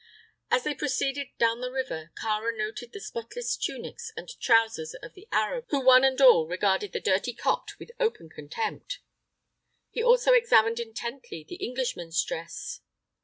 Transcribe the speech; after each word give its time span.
As 0.49 0.63
they 0.63 0.73
proceeded 0.73 1.27
down 1.37 1.61
the 1.61 1.69
river, 1.71 2.11
Kāra 2.19 2.57
noted 2.57 2.91
the 2.91 2.99
spotless 2.99 3.55
tunics 3.55 4.11
and 4.17 4.27
trousers 4.39 4.95
of 4.95 5.13
the 5.13 5.27
Arabs, 5.31 5.67
who 5.69 5.79
one 5.79 6.03
and 6.03 6.19
all 6.19 6.47
regarded 6.47 6.91
"the 6.91 6.99
dirty 6.99 7.33
Copt" 7.35 7.77
with 7.77 7.91
open 7.99 8.27
contempt. 8.27 8.97
He 9.91 10.01
also 10.01 10.31
examined 10.33 10.79
intently 10.79 11.43
the 11.47 11.57
Englishman's 11.63 12.23
dress. 12.23 12.79